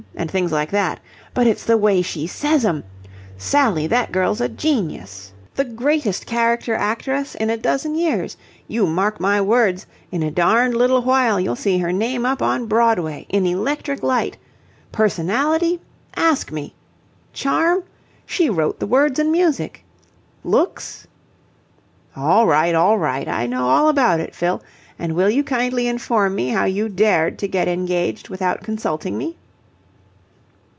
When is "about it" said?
23.89-24.35